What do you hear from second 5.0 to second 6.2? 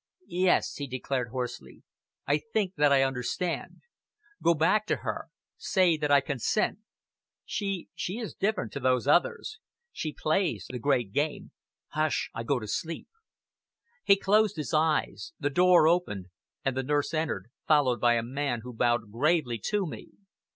her! Say that